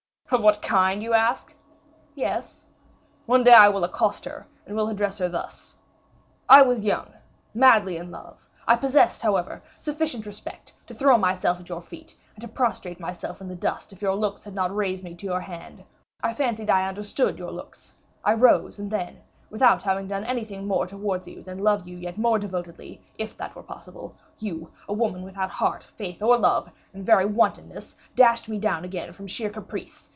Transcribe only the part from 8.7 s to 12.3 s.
possessed, however, sufficient respect to throw myself at your feet,